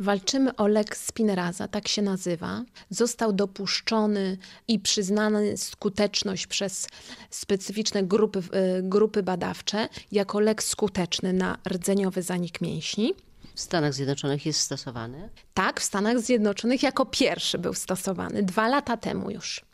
[0.00, 2.64] Walczymy o lek Spinraza, tak się nazywa.
[2.90, 4.38] Został dopuszczony
[4.68, 6.88] i przyznany skuteczność przez
[7.30, 8.42] specyficzne grupy, y,
[8.82, 13.14] grupy badawcze jako lek skuteczny na rdzeniowy zanik mięśni.
[13.54, 15.28] W Stanach Zjednoczonych jest stosowany?
[15.54, 19.69] Tak, w Stanach Zjednoczonych jako pierwszy był stosowany, dwa lata temu już.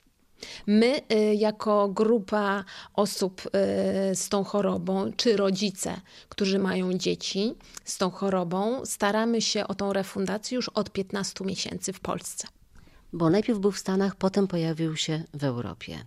[0.66, 2.64] My, y, jako grupa
[2.94, 3.50] osób y,
[4.14, 9.92] z tą chorobą, czy rodzice, którzy mają dzieci z tą chorobą, staramy się o tą
[9.92, 12.48] refundację już od 15 miesięcy w Polsce.
[13.12, 16.04] Bo najpierw był w Stanach, potem pojawił się w Europie.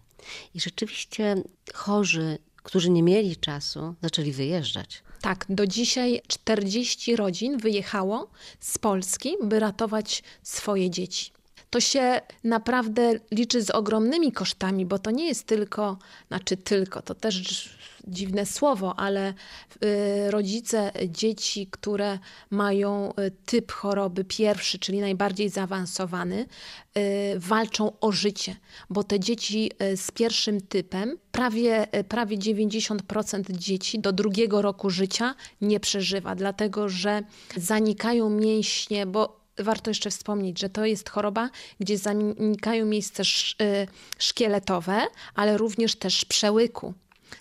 [0.54, 1.43] I rzeczywiście
[1.73, 5.04] chorzy, którzy nie mieli czasu, zaczęli wyjeżdżać.
[5.21, 11.32] Tak, do dzisiaj 40 rodzin wyjechało z Polski, by ratować swoje dzieci
[11.70, 17.16] to się naprawdę liczy z ogromnymi kosztami, bo to nie jest tylko, znaczy tylko, to
[17.16, 17.70] też
[18.08, 19.34] dziwne słowo, ale
[19.84, 22.20] y, rodzice dzieci, które
[22.50, 26.46] mają y, typ choroby pierwszy, czyli najbardziej zaawansowany,
[26.98, 28.55] y, walczą o życie,
[28.90, 35.80] bo te dzieci z pierwszym typem, prawie, prawie 90% dzieci do drugiego roku życia nie
[35.80, 37.24] przeżywa, dlatego że
[37.55, 45.02] zanikają mięśnie, bo warto jeszcze wspomnieć, że to jest choroba, gdzie zanikają miejsce y, szkieletowe,
[45.35, 46.93] ale również też przełyku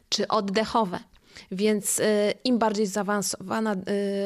[0.08, 0.98] czy oddechowe.
[1.50, 2.04] Więc y,
[2.44, 3.74] im bardziej zaawansowana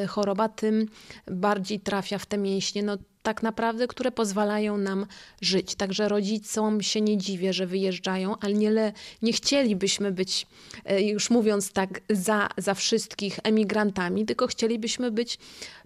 [0.03, 0.85] y, choroba, tym
[1.27, 2.83] bardziej trafia w te mięśnie.
[2.83, 5.05] No, tak naprawdę, które pozwalają nam
[5.41, 5.75] żyć.
[5.75, 10.47] Także rodzicom się nie dziwię, że wyjeżdżają, ale nie, nie chcielibyśmy być,
[10.99, 15.39] już mówiąc tak, za, za wszystkich emigrantami, tylko chcielibyśmy być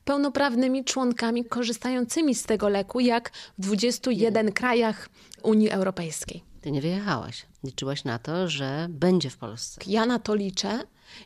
[0.05, 4.51] pełnoprawnymi członkami korzystającymi z tego leku, jak w 21 nie.
[4.51, 5.09] krajach
[5.43, 6.43] Unii Europejskiej.
[6.61, 7.45] Ty nie wyjechałaś.
[7.63, 9.81] Liczyłaś na to, że będzie w Polsce.
[9.87, 10.79] Ja na to liczę.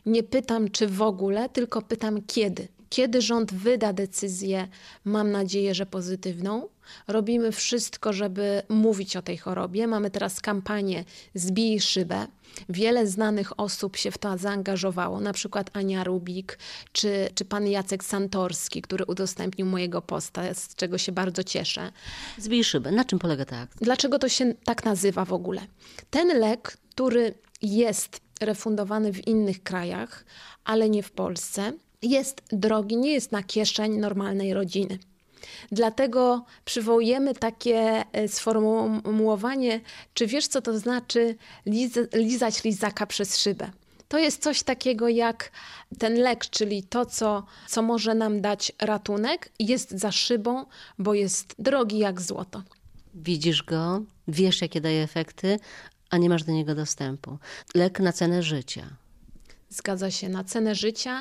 [0.06, 2.68] Nie pytam, czy w ogóle, tylko pytam, kiedy.
[2.92, 4.68] Kiedy rząd wyda decyzję,
[5.04, 6.68] mam nadzieję, że pozytywną,
[7.08, 9.86] robimy wszystko, żeby mówić o tej chorobie.
[9.86, 11.04] Mamy teraz kampanię
[11.34, 12.26] Zbij szybę.
[12.68, 16.58] Wiele znanych osób się w to zaangażowało, na przykład Ania Rubik
[16.92, 21.92] czy, czy pan Jacek Santorski, który udostępnił mojego posta, z czego się bardzo cieszę.
[22.38, 22.90] Zbij szybę.
[22.90, 23.84] Na czym polega ta akcja?
[23.84, 25.60] Dlaczego to się tak nazywa w ogóle?
[26.10, 30.24] Ten lek, który jest refundowany w innych krajach,
[30.64, 34.98] ale nie w Polsce, jest drogi, nie jest na kieszeń normalnej rodziny.
[35.72, 39.80] Dlatego przywołujemy takie e, sformułowanie,
[40.14, 41.36] czy wiesz, co to znaczy
[41.66, 43.70] liz lizać lizaka przez szybę?
[44.08, 45.50] To jest coś takiego jak
[45.98, 50.66] ten lek, czyli to, co, co może nam dać ratunek, jest za szybą,
[50.98, 52.62] bo jest drogi jak złoto.
[53.14, 55.58] Widzisz go, wiesz, jakie daje efekty,
[56.10, 57.38] a nie masz do niego dostępu.
[57.74, 58.96] Lek na cenę życia.
[59.68, 61.20] Zgadza się, na cenę życia